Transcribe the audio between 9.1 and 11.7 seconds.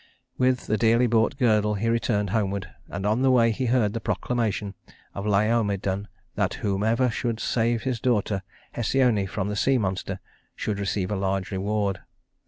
from the sea monster should receive a large